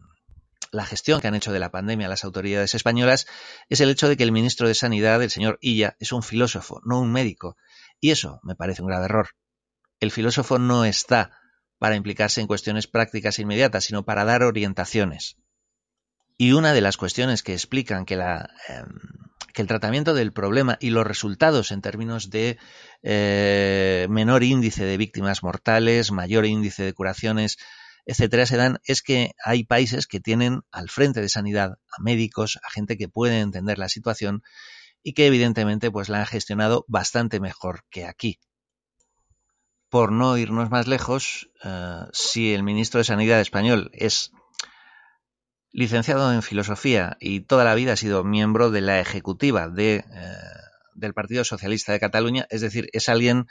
la 0.72 0.86
gestión 0.86 1.22
que 1.22 1.28
han 1.28 1.36
hecho 1.36 1.52
de 1.52 1.60
la 1.60 1.72
pandemia 1.72 2.08
las 2.08 2.26
autoridades 2.26 2.74
españolas 2.74 3.28
es 3.70 3.80
el 3.80 3.90
hecho 3.90 4.10
de 4.10 4.18
que 4.18 4.24
el 4.24 4.32
ministro 4.32 4.68
de 4.68 4.74
Sanidad, 4.74 5.22
el 5.22 5.30
señor 5.30 5.60
Illa, 5.62 5.96
es 6.00 6.12
un 6.12 6.24
filósofo, 6.24 6.82
no 6.84 7.00
un 7.00 7.12
médico. 7.12 7.56
Y 8.00 8.12
eso 8.12 8.40
me 8.44 8.56
parece 8.56 8.82
un 8.82 8.88
grave 8.88 9.06
error. 9.06 9.30
El 10.00 10.12
filósofo 10.12 10.60
no 10.60 10.84
está 10.86 11.32
para 11.78 11.96
implicarse 11.96 12.42
en 12.42 12.48
cuestiones 12.48 12.88
prácticas 12.88 13.40
inmediatas, 13.40 13.86
sino 13.86 14.06
para 14.06 14.26
dar 14.26 14.44
orientaciones. 14.44 15.38
Y 16.38 16.52
una 16.52 16.74
de 16.74 16.82
las 16.82 16.98
cuestiones 16.98 17.44
que 17.44 17.54
explican 17.54 18.06
que, 18.06 18.18
que 19.54 19.62
el 19.62 19.68
tratamiento 19.68 20.14
del 20.14 20.34
problema 20.34 20.78
y 20.82 20.90
los 20.90 21.08
resultados 21.08 21.72
en 21.72 21.82
términos 21.82 22.30
de 22.30 22.58
eh, 23.04 24.08
menor 24.10 24.44
índice 24.44 24.84
de 24.84 24.98
víctimas 24.98 25.44
mortales, 25.44 26.12
mayor 26.12 26.46
índice 26.46 26.84
de 26.84 26.94
curaciones, 26.94 27.58
etcétera, 28.06 28.46
se 28.46 28.58
dan 28.58 28.80
es 28.84 29.02
que 29.02 29.32
hay 29.44 29.64
países 29.64 30.08
que 30.08 30.20
tienen 30.20 30.62
al 30.72 30.90
frente 30.90 31.22
de 31.22 31.30
sanidad 31.30 31.78
a 31.90 32.02
médicos, 32.02 32.60
a 32.64 32.70
gente 32.70 32.98
que 32.98 33.08
puede 33.08 33.40
entender 33.40 33.80
la 33.80 33.90
situación 33.90 34.44
y 35.02 35.14
que 35.14 35.28
evidentemente 35.28 35.90
pues 35.90 36.10
la 36.10 36.20
han 36.20 36.26
gestionado 36.26 36.86
bastante 36.88 37.40
mejor 37.40 37.84
que 37.90 38.06
aquí 38.06 38.40
por 39.96 40.12
no 40.12 40.38
irnos 40.38 40.70
más 40.70 40.88
lejos, 40.88 41.50
eh, 41.64 42.02
si 42.12 42.54
el 42.54 42.64
ministro 42.64 42.98
de 42.98 43.06
Sanidad 43.06 43.40
español 43.40 43.92
es 43.94 44.34
licenciado 45.72 46.34
en 46.34 46.44
filosofía 46.44 47.16
y 47.22 47.40
toda 47.40 47.64
la 47.64 47.76
vida 47.76 47.94
ha 47.94 47.96
sido 47.96 48.26
miembro 48.26 48.72
de 48.72 48.82
la 48.82 49.00
ejecutiva 49.00 49.72
eh, 49.78 50.04
del 50.96 51.14
Partido 51.14 51.46
Socialista 51.46 51.94
de 51.94 52.02
Cataluña, 52.02 52.46
es 52.50 52.60
decir, 52.60 52.90
es 52.92 53.08
alguien 53.08 53.46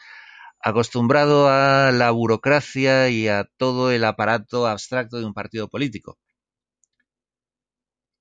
acostumbrado 0.60 1.48
a 1.48 1.90
la 1.92 2.10
burocracia 2.10 3.08
y 3.08 3.26
a 3.26 3.48
todo 3.56 3.90
el 3.90 4.04
aparato 4.04 4.66
abstracto 4.66 5.18
de 5.18 5.24
un 5.24 5.32
partido 5.32 5.68
político. 5.68 6.18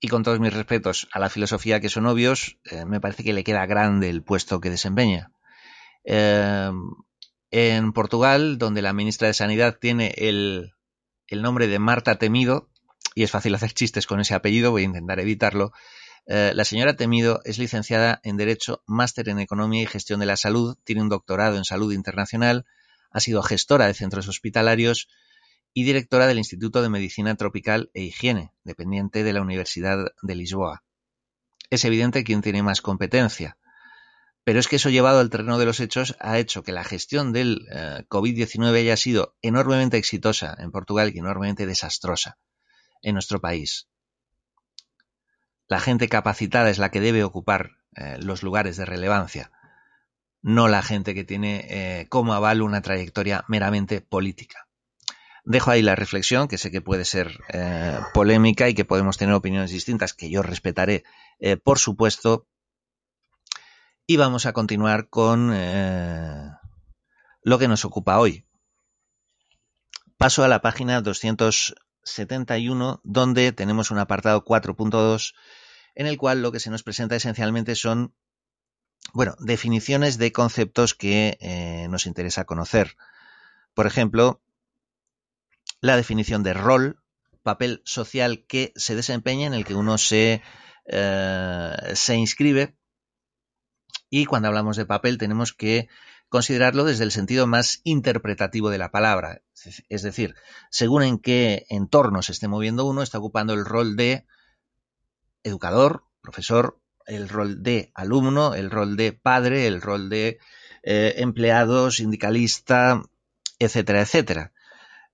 Y 0.00 0.08
con 0.08 0.22
todos 0.22 0.40
mis 0.40 0.54
respetos 0.54 1.08
a 1.12 1.18
la 1.18 1.28
filosofía 1.28 1.78
que 1.78 1.90
son 1.90 2.06
obvios, 2.06 2.56
eh, 2.64 2.86
me 2.86 3.02
parece 3.02 3.22
que 3.22 3.34
le 3.34 3.44
queda 3.44 3.66
grande 3.66 4.08
el 4.08 4.22
puesto 4.22 4.62
que 4.62 4.70
desempeña 4.70 5.30
en 7.56 7.92
Portugal, 7.92 8.58
donde 8.58 8.82
la 8.82 8.92
ministra 8.92 9.28
de 9.28 9.34
Sanidad 9.34 9.78
tiene 9.80 10.12
el, 10.16 10.72
nombre 11.30 11.68
de 11.68 11.78
Marta 11.78 12.16
Temido, 12.16 12.68
y 13.14 13.22
es 13.22 13.30
fácil 13.30 13.54
hacer 13.54 13.72
chistes 13.72 14.08
con 14.08 14.18
ese 14.18 14.34
apellido, 14.34 14.72
voy 14.72 14.82
a 14.82 14.86
intentar 14.86 15.20
evitarlo. 15.20 15.70
Eh, 16.26 16.50
la 16.52 16.64
señora 16.64 16.96
Temido 16.96 17.40
es 17.44 17.58
licenciada 17.58 18.18
en 18.24 18.36
Derecho, 18.36 18.82
máster 18.88 19.28
en 19.28 19.38
Economía 19.38 19.84
y 19.84 19.86
Gestión 19.86 20.18
de 20.18 20.26
la 20.26 20.36
Salud, 20.36 20.76
tiene 20.82 21.02
un 21.02 21.08
doctorado 21.08 21.56
en 21.56 21.64
Salud 21.64 21.92
Internacional, 21.92 22.66
ha 23.12 23.20
sido 23.20 23.40
gestora 23.40 23.86
de 23.86 23.94
centros 23.94 24.26
hospitalarios 24.26 25.06
y 25.72 25.84
directora 25.84 26.26
del 26.26 26.38
Instituto 26.38 26.82
de 26.82 26.88
Medicina 26.88 27.36
Tropical 27.36 27.88
e 27.94 28.02
Higiene, 28.02 28.50
dependiente 28.64 29.22
de 29.22 29.32
la 29.32 29.42
Universidad 29.42 29.98
de 30.22 30.34
Lisboa. 30.34 30.82
Es 31.70 31.84
evidente 31.84 32.24
quién 32.24 32.42
tiene 32.42 32.64
más 32.64 32.80
competencia. 32.80 33.58
Pero 34.44 34.60
es 34.60 34.68
que 34.68 34.76
eso 34.76 34.90
llevado 34.90 35.20
al 35.20 35.30
terreno 35.30 35.58
de 35.58 35.64
los 35.64 35.80
hechos 35.80 36.16
ha 36.20 36.38
hecho 36.38 36.62
que 36.62 36.72
la 36.72 36.84
gestión 36.84 37.32
del 37.32 37.66
eh, 37.72 38.04
COVID-19 38.08 38.78
haya 38.78 38.96
sido 38.96 39.34
enormemente 39.40 39.96
exitosa 39.96 40.54
en 40.58 40.70
Portugal 40.70 41.12
y 41.14 41.18
enormemente 41.18 41.66
desastrosa 41.66 42.38
en 43.00 43.14
nuestro 43.14 43.40
país. 43.40 43.88
La 45.66 45.80
gente 45.80 46.08
capacitada 46.10 46.68
es 46.68 46.78
la 46.78 46.90
que 46.90 47.00
debe 47.00 47.24
ocupar 47.24 47.70
eh, 47.96 48.18
los 48.20 48.42
lugares 48.42 48.76
de 48.76 48.84
relevancia, 48.84 49.50
no 50.42 50.68
la 50.68 50.82
gente 50.82 51.14
que 51.14 51.24
tiene 51.24 51.66
eh, 51.70 52.08
como 52.10 52.34
aval 52.34 52.60
una 52.60 52.82
trayectoria 52.82 53.46
meramente 53.48 54.02
política. 54.02 54.68
Dejo 55.46 55.70
ahí 55.70 55.80
la 55.80 55.94
reflexión, 55.94 56.48
que 56.48 56.58
sé 56.58 56.70
que 56.70 56.80
puede 56.80 57.04
ser 57.04 57.38
polémica 58.14 58.70
y 58.70 58.74
que 58.74 58.86
podemos 58.86 59.18
tener 59.18 59.34
opiniones 59.34 59.70
distintas, 59.70 60.14
que 60.14 60.30
yo 60.30 60.40
respetaré, 60.40 61.04
por 61.64 61.78
supuesto, 61.78 62.46
y 64.06 64.16
vamos 64.16 64.46
a 64.46 64.52
continuar 64.52 65.08
con 65.08 65.50
eh, 65.54 66.50
lo 67.42 67.58
que 67.58 67.68
nos 67.68 67.84
ocupa 67.84 68.18
hoy. 68.18 68.46
Paso 70.18 70.42
a 70.44 70.48
la 70.48 70.60
página 70.60 71.00
271, 71.00 73.00
donde 73.02 73.52
tenemos 73.52 73.90
un 73.90 73.98
apartado 73.98 74.44
4.2, 74.44 75.34
en 75.94 76.06
el 76.06 76.18
cual 76.18 76.42
lo 76.42 76.52
que 76.52 76.60
se 76.60 76.68
nos 76.70 76.82
presenta 76.82 77.16
esencialmente 77.16 77.74
son, 77.76 78.14
bueno, 79.12 79.36
definiciones 79.38 80.18
de 80.18 80.32
conceptos 80.32 80.94
que 80.94 81.38
eh, 81.40 81.88
nos 81.88 82.06
interesa 82.06 82.44
conocer. 82.44 82.96
Por 83.72 83.86
ejemplo, 83.86 84.42
la 85.80 85.96
definición 85.96 86.42
de 86.42 86.52
rol, 86.52 87.02
papel 87.42 87.80
social 87.84 88.44
que 88.46 88.72
se 88.76 88.94
desempeña 88.94 89.46
en 89.46 89.54
el 89.54 89.64
que 89.64 89.74
uno 89.74 89.96
se, 89.98 90.42
eh, 90.86 91.92
se 91.94 92.16
inscribe 92.16 92.76
y 94.16 94.26
cuando 94.26 94.46
hablamos 94.46 94.76
de 94.76 94.86
papel 94.86 95.18
tenemos 95.18 95.52
que 95.52 95.88
considerarlo 96.28 96.84
desde 96.84 97.02
el 97.02 97.10
sentido 97.10 97.48
más 97.48 97.80
interpretativo 97.82 98.70
de 98.70 98.78
la 98.78 98.92
palabra. 98.92 99.42
Es 99.88 100.02
decir, 100.02 100.36
según 100.70 101.02
en 101.02 101.18
qué 101.18 101.66
entorno 101.68 102.22
se 102.22 102.30
esté 102.30 102.46
moviendo 102.46 102.84
uno, 102.84 103.02
está 103.02 103.18
ocupando 103.18 103.54
el 103.54 103.64
rol 103.64 103.96
de 103.96 104.24
educador, 105.42 106.04
profesor, 106.20 106.78
el 107.06 107.28
rol 107.28 107.64
de 107.64 107.90
alumno, 107.92 108.54
el 108.54 108.70
rol 108.70 108.96
de 108.96 109.14
padre, 109.14 109.66
el 109.66 109.82
rol 109.82 110.08
de 110.08 110.38
eh, 110.84 111.14
empleado, 111.16 111.90
sindicalista, 111.90 113.02
etcétera, 113.58 114.02
etcétera. 114.02 114.52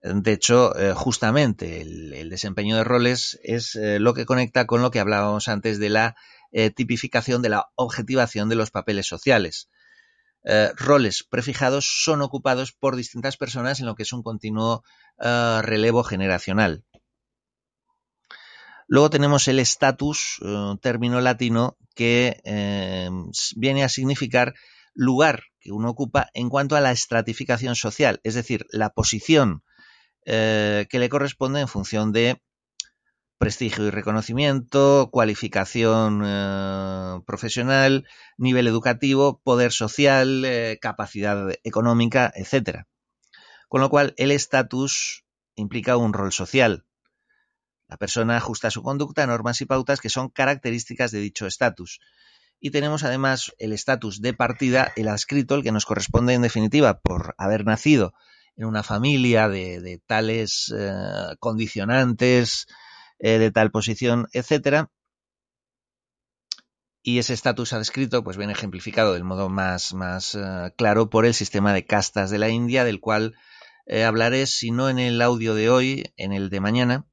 De 0.02 0.32
hecho, 0.32 0.78
eh, 0.78 0.92
justamente 0.92 1.80
el, 1.80 2.28
desempeño 2.28 2.76
de 2.76 2.84
roles 2.84 3.40
es 3.42 3.76
eh, 3.76 3.98
lo 3.98 4.12
que 4.12 4.26
conecta 4.26 4.66
con 4.66 4.82
lo 4.82 4.90
que 4.90 5.00
hablábamos 5.00 5.48
antes 5.48 5.78
de 5.78 5.88
la 5.88 6.16
eh, 6.52 6.70
tipificación 6.70 7.42
de 7.42 7.48
la 7.48 7.70
objetivación 7.76 8.48
de 8.48 8.56
los 8.56 8.70
papeles 8.72 9.06
sociales. 9.06 9.68
Eh, 10.42 10.70
roles 10.76 11.22
prefijados 11.22 12.02
son 12.02 12.22
ocupados 12.22 12.72
por 12.72 12.96
distintas 12.96 13.36
personas 13.36 13.78
en 13.78 13.86
lo 13.86 13.94
que 13.94 14.02
es 14.02 14.12
un 14.12 14.22
continuo 14.22 14.82
eh, 15.20 15.60
relevo 15.62 16.02
generacional. 16.02 16.84
Luego 18.88 19.10
tenemos 19.10 19.46
el 19.46 19.60
estatus, 19.60 20.40
término 20.82 21.20
latino 21.20 21.76
que 21.94 22.42
viene 23.54 23.84
a 23.84 23.88
significar 23.88 24.54
lugar 24.94 25.44
que 25.60 25.70
uno 25.70 25.90
ocupa 25.90 26.28
en 26.34 26.48
cuanto 26.48 26.74
a 26.74 26.80
la 26.80 26.90
estratificación 26.90 27.76
social, 27.76 28.18
es 28.24 28.34
decir, 28.34 28.66
la 28.72 28.90
posición 28.90 29.62
que 30.24 30.88
le 30.90 31.08
corresponde 31.08 31.60
en 31.60 31.68
función 31.68 32.10
de 32.10 32.42
prestigio 33.40 33.86
y 33.86 33.90
reconocimiento, 33.90 35.08
cualificación 35.10 36.20
eh, 36.26 37.20
profesional, 37.26 38.06
nivel 38.36 38.66
educativo, 38.66 39.40
poder 39.42 39.72
social, 39.72 40.44
eh, 40.44 40.78
capacidad 40.78 41.48
económica, 41.64 42.30
etc. 42.36 42.84
Con 43.66 43.80
lo 43.80 43.88
cual, 43.88 44.12
el 44.18 44.30
estatus 44.30 45.24
implica 45.54 45.96
un 45.96 46.12
rol 46.12 46.32
social. 46.32 46.84
La 47.88 47.96
persona 47.96 48.36
ajusta 48.36 48.70
su 48.70 48.82
conducta 48.82 49.22
a 49.22 49.26
normas 49.26 49.62
y 49.62 49.64
pautas 49.64 50.02
que 50.02 50.10
son 50.10 50.28
características 50.28 51.10
de 51.10 51.20
dicho 51.20 51.46
estatus. 51.46 51.98
Y 52.60 52.72
tenemos 52.72 53.04
además 53.04 53.54
el 53.58 53.72
estatus 53.72 54.20
de 54.20 54.34
partida, 54.34 54.92
el 54.96 55.08
adscrito, 55.08 55.54
el 55.54 55.62
que 55.62 55.72
nos 55.72 55.86
corresponde 55.86 56.34
en 56.34 56.42
definitiva 56.42 57.00
por 57.00 57.34
haber 57.38 57.64
nacido 57.64 58.12
en 58.54 58.66
una 58.66 58.82
familia 58.82 59.48
de, 59.48 59.98
tales 60.06 60.70
eh, 60.76 61.36
condicionantes, 61.38 62.66
eh, 63.20 63.38
de 63.38 63.50
tal 63.50 63.70
posición, 63.70 64.28
etcétera. 64.32 64.90
Y 67.02 67.18
ese 67.18 67.32
estatus 67.32 67.72
adscrito 67.72 68.22
pues 68.24 68.36
viene 68.36 68.52
ejemplificado 68.52 69.14
del 69.14 69.24
modo 69.24 69.48
más, 69.48 69.94
más 69.94 70.34
eh, 70.34 70.72
claro 70.76 71.08
por 71.08 71.24
el 71.24 71.34
sistema 71.34 71.72
de 71.72 71.86
castas 71.86 72.30
de 72.30 72.38
la 72.38 72.48
India, 72.50 72.84
del 72.84 73.00
cual 73.00 73.34
hablaré, 74.06 74.46
si 74.46 74.70
no 74.70 74.88
en 74.88 75.00
el 75.00 75.20
audio 75.20 75.54
de 75.54 75.68
hoy, 75.68 76.12
en 76.16 76.32
el 76.32 76.48
de 76.48 76.60
mañana, 76.60 77.06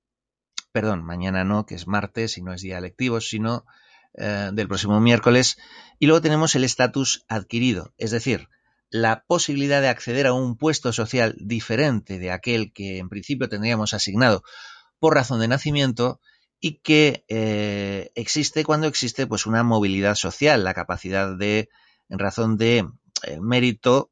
perdón, 0.71 1.03
mañana 1.03 1.43
no, 1.43 1.65
que 1.65 1.73
es 1.73 1.87
martes 1.87 2.37
y 2.37 2.43
no 2.43 2.53
es 2.53 2.61
día 2.61 2.79
lectivo, 2.79 3.19
sino 3.19 3.65
del 4.13 4.67
próximo 4.67 4.99
miércoles. 4.99 5.57
Y 5.97 6.05
luego 6.05 6.21
tenemos 6.21 6.53
el 6.53 6.63
estatus 6.63 7.25
adquirido, 7.29 7.95
es 7.97 8.11
decir, 8.11 8.47
la 8.89 9.23
posibilidad 9.27 9.81
de 9.81 9.89
acceder 9.89 10.27
a 10.27 10.33
un 10.33 10.57
puesto 10.57 10.93
social 10.93 11.35
diferente 11.39 12.19
de 12.19 12.31
aquel 12.31 12.71
que 12.71 12.99
en 12.99 13.09
principio 13.09 13.49
tendríamos 13.49 13.93
asignado 13.93 14.43
por 14.99 15.15
razón 15.15 15.39
de 15.39 15.47
nacimiento 15.47 16.19
y 16.59 16.79
que 16.79 17.25
eh, 17.27 18.11
existe 18.15 18.63
cuando 18.63 18.87
existe 18.87 19.27
pues 19.27 19.45
una 19.45 19.63
movilidad 19.63 20.15
social, 20.15 20.63
la 20.63 20.73
capacidad 20.73 21.37
de, 21.37 21.69
en 22.09 22.19
razón 22.19 22.57
de 22.57 22.87
eh, 23.23 23.39
mérito, 23.39 24.11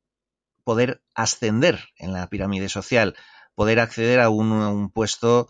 poder 0.64 1.02
ascender 1.14 1.86
en 1.98 2.14
la 2.14 2.28
pirámide 2.28 2.70
social, 2.70 3.16
poder 3.56 3.80
acceder 3.80 4.20
a 4.20 4.30
un, 4.30 4.92
puesto 4.92 5.48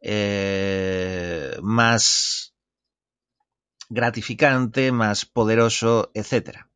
eh, 0.00 1.56
más 1.62 2.54
gratificante, 3.88 4.90
más 4.90 5.26
poderoso, 5.26 6.10
etcétera. 6.14 6.71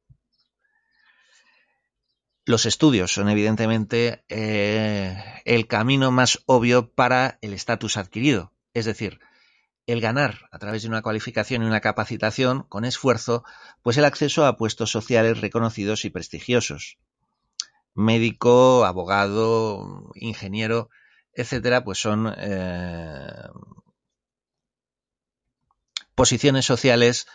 Los 2.49 2.65
estudios 2.65 3.13
son 3.13 3.29
evidentemente 3.29 4.25
eh, 4.29 5.21
el 5.45 5.67
camino 5.67 6.13
más 6.13 6.45
obvio 6.47 6.93
para 6.93 7.39
el 7.43 7.53
estatus 7.53 7.97
adquirido, 7.97 8.53
es 8.73 8.85
decir, 8.85 9.19
el 9.89 10.01
ganar 10.01 10.49
a 10.53 10.61
través 10.61 10.83
de 10.83 10.89
una 10.89 11.03
cualificación 11.03 11.65
y 11.65 11.67
una 11.67 11.81
capacitación 11.81 12.63
con 12.63 12.85
esfuerzo, 12.85 13.43
pues 13.83 13.97
el 13.97 14.05
acceso 14.05 14.47
a 14.47 14.57
puestos 14.57 14.93
sociales 14.93 15.41
reconocidos 15.41 16.05
y 16.05 16.11
prestigiosos. 16.11 16.99
Médico, 17.95 18.85
abogado, 18.85 20.13
ingeniero, 20.15 20.89
etcétera, 21.33 21.83
pues 21.83 21.99
son 21.99 22.33
eh, 22.39 23.27
posiciones 26.15 26.65
sociales 26.65 27.27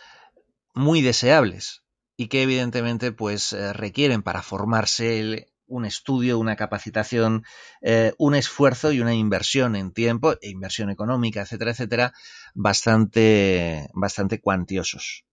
muy 0.72 1.02
deseables 1.02 1.81
y 2.16 2.28
que 2.28 2.42
evidentemente 2.42 3.12
pues 3.12 3.52
eh, 3.52 3.72
requieren 3.72 4.22
para 4.22 4.42
formarse 4.42 5.48
un 5.66 5.84
estudio, 5.84 6.38
una 6.38 6.56
capacitación, 6.56 7.44
eh, 7.80 8.12
un 8.18 8.34
esfuerzo 8.34 8.92
y 8.92 9.00
una 9.00 9.14
inversión 9.14 9.74
en 9.76 9.92
tiempo, 9.92 10.34
e 10.40 10.50
inversión 10.50 10.90
económica, 10.90 11.42
etcétera, 11.42 11.70
etcétera, 11.70 12.12
bastante, 12.54 13.88
bastante 13.94 14.40
cuantiosos. 14.40 15.24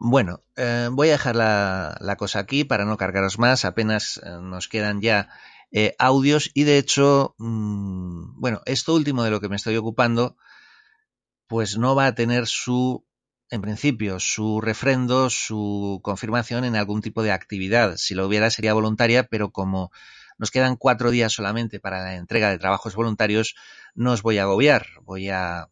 Bueno, 0.00 0.44
eh, 0.56 0.88
voy 0.92 1.08
a 1.08 1.12
dejar 1.12 1.34
la, 1.36 2.16
cosa 2.18 2.38
aquí 2.38 2.64
para 2.64 2.84
no 2.84 2.96
cargaros 2.96 3.38
más, 3.38 3.64
apenas 3.64 4.20
nos 4.40 4.68
quedan 4.68 5.00
ya 5.00 5.28
audios 5.98 6.50
y 6.54 6.64
de 6.64 6.78
hecho, 6.78 7.34
mm, 7.38 8.40
bueno, 8.40 8.62
esto 8.64 8.94
último 8.94 9.24
de 9.24 9.30
lo 9.30 9.40
que 9.40 9.48
me 9.48 9.56
estoy 9.56 9.76
ocupando, 9.76 10.36
pues 11.48 11.76
no 11.76 11.94
va 11.94 12.06
a 12.06 12.14
tener 12.14 12.46
su 12.46 13.07
en 13.50 13.62
principio, 13.62 14.20
su 14.20 14.60
refrendo, 14.60 15.30
su 15.30 16.00
confirmación 16.02 16.64
en 16.64 16.76
algún 16.76 17.00
tipo 17.00 17.22
de 17.22 17.32
actividad. 17.32 17.96
Si 17.96 18.14
lo 18.14 18.26
hubiera 18.26 18.50
sería 18.50 18.74
voluntaria, 18.74 19.24
pero 19.24 19.50
como 19.50 19.90
nos 20.38 20.50
quedan 20.50 20.76
cuatro 20.76 21.10
días 21.10 21.32
solamente 21.32 21.80
para 21.80 22.02
la 22.02 22.16
entrega 22.16 22.50
de 22.50 22.58
trabajos 22.58 22.94
voluntarios, 22.94 23.54
no 23.94 24.12
os 24.12 24.22
voy 24.22 24.38
a 24.38 24.42
agobiar. 24.42 24.86
Voy 25.02 25.30
a 25.30 25.68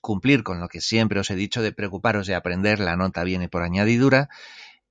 cumplir 0.00 0.42
con 0.44 0.60
lo 0.60 0.68
que 0.68 0.80
siempre 0.80 1.20
os 1.20 1.30
he 1.30 1.34
dicho 1.34 1.62
de 1.62 1.72
preocuparos 1.72 2.26
de 2.26 2.34
aprender. 2.34 2.80
La 2.80 2.96
nota 2.96 3.24
viene 3.24 3.48
por 3.48 3.62
añadidura. 3.62 4.28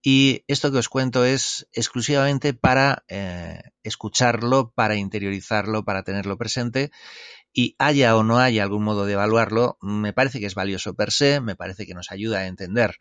Y 0.04 0.44
esto 0.48 0.72
que 0.72 0.78
os 0.78 0.90
cuento 0.90 1.26
es 1.26 1.68
exclusivamente 1.74 2.54
para 2.54 3.04
eh, 3.08 3.62
escucharlo, 3.84 4.72
para 4.72 4.96
interiorizarlo, 4.96 5.84
para 5.84 6.04
tenerlo 6.04 6.38
presente 6.38 6.92
y 7.58 7.76
haya 7.80 8.16
o 8.16 8.22
no 8.22 8.38
haya 8.38 8.62
algún 8.62 8.84
modo 8.84 9.08
de 9.08 9.14
evaluarlo, 9.14 9.80
me 9.82 10.14
parece 10.14 10.40
que 10.40 10.46
es 10.46 10.54
valioso 10.54 10.94
per 10.94 11.12
se, 11.12 11.42
me 11.42 11.56
parece 11.56 11.88
que 11.88 11.96
nos 11.96 12.12
ayuda 12.12 12.38
a 12.38 12.46
entender 12.46 13.00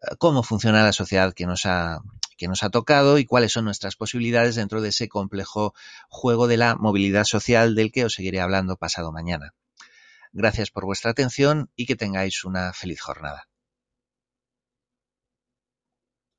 eh, 0.00 0.14
cómo 0.16 0.44
funciona 0.44 0.84
la 0.84 0.92
sociedad 0.92 1.34
que 1.34 1.44
nos 1.44 1.66
ha, 1.66 2.00
que 2.38 2.46
nos 2.46 2.62
ha 2.62 2.70
tocado 2.70 3.18
y 3.18 3.24
cuáles 3.24 3.50
son 3.50 3.64
nuestras 3.64 3.96
posibilidades 3.96 4.54
dentro 4.54 4.80
de 4.80 4.90
ese 4.90 5.08
complejo 5.08 5.74
juego 6.08 6.46
de 6.46 6.56
la 6.56 6.76
movilidad 6.76 7.24
social 7.24 7.74
del 7.74 7.90
que 7.90 8.04
os 8.04 8.14
seguiré 8.14 8.40
hablando 8.40 8.76
pasado 8.76 9.10
mañana. 9.10 9.54
Gracias 10.30 10.70
por 10.70 10.84
vuestra 10.84 11.10
atención 11.10 11.68
y 11.74 11.86
que 11.86 11.96
tengáis 11.96 12.44
una 12.44 12.72
feliz 12.72 13.00
jornada. 13.00 13.49